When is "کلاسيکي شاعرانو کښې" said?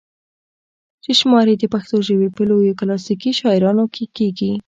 2.79-4.05